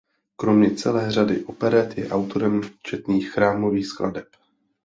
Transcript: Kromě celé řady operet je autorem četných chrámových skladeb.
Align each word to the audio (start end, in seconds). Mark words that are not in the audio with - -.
Kromě 0.35 0.75
celé 0.75 1.11
řady 1.11 1.43
operet 1.43 1.97
je 1.97 2.09
autorem 2.09 2.61
četných 2.81 3.31
chrámových 3.31 3.87
skladeb. 3.87 4.27